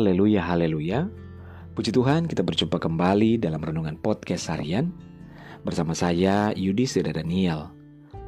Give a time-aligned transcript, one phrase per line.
[0.00, 1.12] Haleluya, haleluya.
[1.76, 4.96] Puji Tuhan, kita berjumpa kembali dalam renungan podcast harian
[5.60, 7.68] bersama saya Yudi Seda Daniel.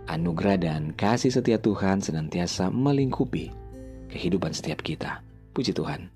[0.04, 3.48] Anugerah dan kasih setia Tuhan senantiasa melingkupi
[4.12, 5.24] kehidupan setiap kita.
[5.56, 6.12] Puji Tuhan.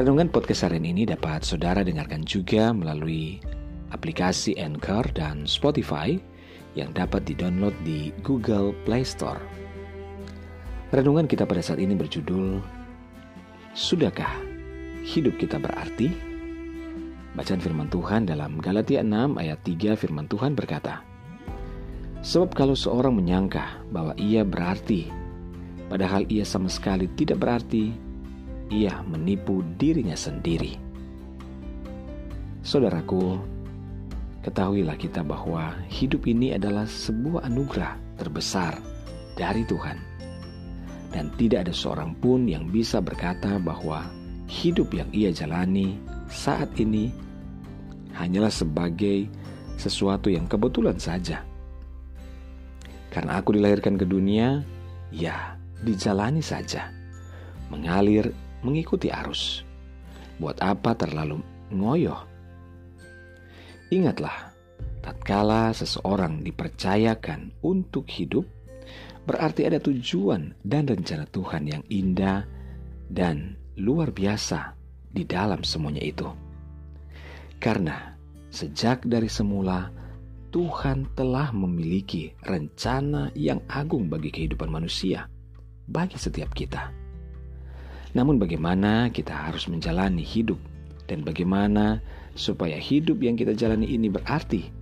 [0.00, 3.44] Renungan podcast harian ini dapat saudara dengarkan juga melalui
[3.92, 6.16] aplikasi Anchor dan Spotify
[6.72, 9.44] yang dapat didownload di Google Play Store.
[10.88, 12.78] Renungan kita pada saat ini berjudul
[13.78, 14.47] Sudahkah
[15.08, 16.12] hidup kita berarti?
[17.32, 21.00] Bacaan firman Tuhan dalam Galatia 6 ayat 3 firman Tuhan berkata,
[22.20, 25.08] Sebab kalau seorang menyangka bahwa ia berarti,
[25.88, 27.94] padahal ia sama sekali tidak berarti,
[28.68, 30.76] ia menipu dirinya sendiri.
[32.60, 33.40] Saudaraku,
[34.44, 38.76] ketahuilah kita bahwa hidup ini adalah sebuah anugerah terbesar
[39.38, 39.96] dari Tuhan
[41.14, 44.17] dan tidak ada seorang pun yang bisa berkata bahwa
[44.48, 46.00] hidup yang ia jalani
[46.32, 47.12] saat ini
[48.16, 49.28] hanyalah sebagai
[49.76, 51.44] sesuatu yang kebetulan saja.
[53.12, 54.64] Karena aku dilahirkan ke dunia,
[55.12, 56.90] ya dijalani saja,
[57.70, 58.32] mengalir
[58.64, 59.62] mengikuti arus.
[60.40, 61.40] Buat apa terlalu
[61.72, 62.26] ngoyoh?
[63.88, 64.52] Ingatlah,
[65.00, 68.44] tatkala seseorang dipercayakan untuk hidup,
[69.24, 72.44] berarti ada tujuan dan rencana Tuhan yang indah
[73.08, 74.74] dan luar biasa
[75.08, 76.26] di dalam semuanya itu.
[77.62, 78.18] Karena
[78.50, 79.90] sejak dari semula
[80.48, 85.28] Tuhan telah memiliki rencana yang agung bagi kehidupan manusia,
[85.86, 86.90] bagi setiap kita.
[88.16, 90.56] Namun, bagaimana kita harus menjalani hidup,
[91.04, 92.00] dan bagaimana
[92.32, 94.72] supaya hidup yang kita jalani ini berarti?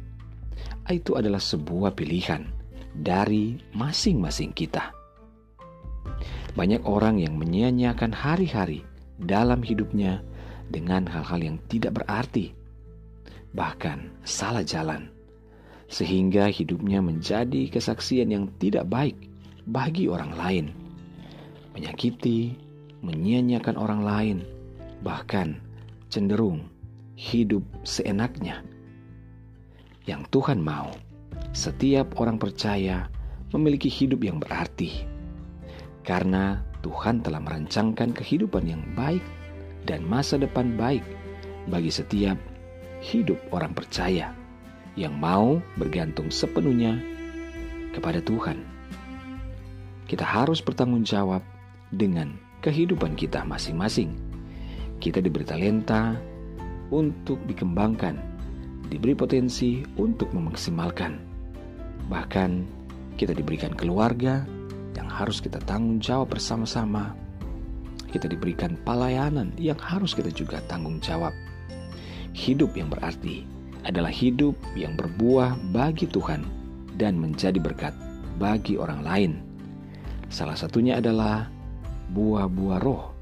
[0.87, 2.47] Itu adalah sebuah pilihan
[2.95, 4.96] dari masing-masing kita.
[6.57, 8.83] Banyak orang yang menyia-nyiakan hari-hari
[9.21, 10.25] dalam hidupnya
[10.69, 12.53] dengan hal-hal yang tidak berarti,
[13.55, 15.09] bahkan salah jalan,
[15.87, 19.17] sehingga hidupnya menjadi kesaksian yang tidak baik
[19.67, 20.67] bagi orang lain,
[21.73, 22.59] menyakiti,
[23.03, 24.39] menyia-nyiakan orang lain,
[25.07, 25.61] bahkan
[26.11, 26.67] cenderung
[27.17, 28.61] hidup seenaknya.
[30.07, 30.95] Yang Tuhan mau
[31.57, 33.09] setiap orang percaya
[33.51, 35.07] memiliki hidup yang berarti,
[36.07, 39.21] karena Tuhan telah merancangkan kehidupan yang baik
[39.91, 41.03] dan masa depan baik
[41.67, 42.39] bagi setiap
[43.03, 44.31] hidup orang percaya
[44.95, 46.97] yang mau bergantung sepenuhnya
[47.91, 48.63] kepada Tuhan.
[50.07, 51.43] Kita harus bertanggung jawab
[51.91, 54.15] dengan kehidupan kita masing-masing.
[55.03, 56.15] Kita diberi talenta
[56.95, 58.15] untuk dikembangkan,
[58.89, 61.19] diberi potensi untuk memaksimalkan.
[62.07, 62.51] Bahkan
[63.19, 64.47] kita diberikan keluarga
[64.97, 67.13] yang harus kita tanggung jawab bersama-sama.
[68.09, 71.37] Kita diberikan pelayanan yang harus kita juga tanggung jawab.
[72.33, 73.45] Hidup yang berarti
[73.85, 76.43] adalah hidup yang berbuah bagi Tuhan
[76.97, 77.93] dan menjadi berkat
[78.41, 79.33] bagi orang lain.
[80.33, 81.47] Salah satunya adalah
[82.11, 83.13] buah-buah roh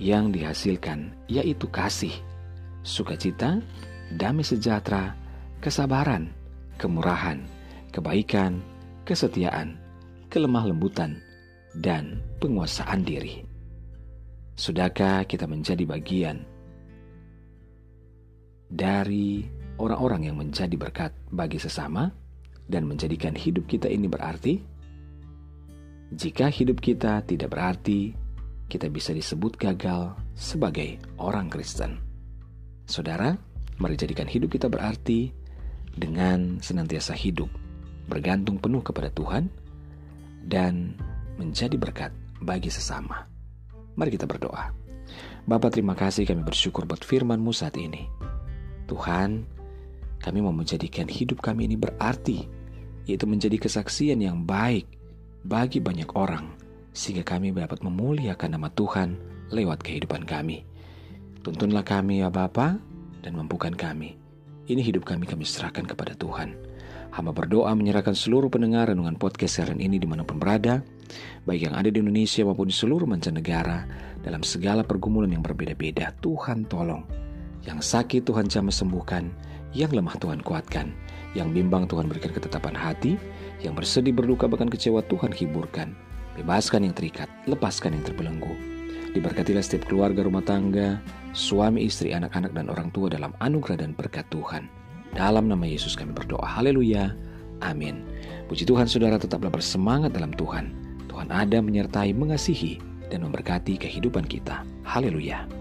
[0.00, 2.12] yang dihasilkan yaitu kasih,
[2.82, 3.60] sukacita,
[4.16, 5.12] damai sejahtera,
[5.60, 6.32] kesabaran,
[6.80, 7.44] kemurahan,
[7.92, 8.64] kebaikan,
[9.04, 9.76] kesetiaan,
[10.30, 11.18] kelemah lembutan,
[11.74, 13.42] dan penguasaan diri.
[14.54, 16.42] Sudahkah kita menjadi bagian
[18.70, 19.42] dari
[19.82, 22.10] orang-orang yang menjadi berkat bagi sesama
[22.70, 24.54] dan menjadikan hidup kita ini berarti?
[26.10, 28.14] Jika hidup kita tidak berarti,
[28.66, 31.98] kita bisa disebut gagal sebagai orang Kristen.
[32.86, 33.34] Saudara,
[33.78, 35.30] mari jadikan hidup kita berarti
[35.94, 37.50] dengan senantiasa hidup
[38.10, 39.46] bergantung penuh kepada Tuhan,
[40.44, 40.96] dan
[41.36, 43.24] menjadi berkat bagi sesama.
[43.96, 44.72] Mari kita berdoa.
[45.44, 48.06] Bapa terima kasih kami bersyukur buat firman-Mu saat ini.
[48.86, 49.46] Tuhan,
[50.20, 52.44] kami mau menjadikan hidup kami ini berarti,
[53.08, 54.86] yaitu menjadi kesaksian yang baik
[55.42, 56.52] bagi banyak orang,
[56.92, 59.16] sehingga kami dapat memuliakan nama Tuhan
[59.50, 60.62] lewat kehidupan kami.
[61.40, 62.76] Tuntunlah kami ya Bapa
[63.24, 64.20] dan mampukan kami.
[64.68, 66.69] Ini hidup kami kami serahkan kepada Tuhan.
[67.10, 70.78] Hamba berdoa menyerahkan seluruh pendengar renungan podcast siaran ini di mana pun berada,
[71.42, 73.82] baik yang ada di Indonesia maupun di seluruh mancanegara,
[74.22, 76.14] dalam segala pergumulan yang berbeda-beda.
[76.22, 77.02] Tuhan tolong.
[77.66, 79.26] Yang sakit Tuhan jamah sembuhkan,
[79.74, 80.94] yang lemah Tuhan kuatkan,
[81.34, 83.18] yang bimbang Tuhan berikan ketetapan hati,
[83.58, 85.92] yang bersedih berduka bahkan kecewa Tuhan hiburkan.
[86.38, 88.54] Bebaskan yang terikat, lepaskan yang terbelenggu.
[89.10, 91.02] Diberkatilah setiap keluarga rumah tangga,
[91.34, 94.79] suami, istri, anak-anak, dan orang tua dalam anugerah dan berkat Tuhan.
[95.14, 96.46] Dalam nama Yesus kami berdoa.
[96.46, 97.14] Haleluya.
[97.60, 98.06] Amin.
[98.48, 100.72] Puji Tuhan saudara tetaplah bersemangat dalam Tuhan.
[101.10, 102.78] Tuhan ada menyertai mengasihi
[103.10, 104.62] dan memberkati kehidupan kita.
[104.86, 105.59] Haleluya!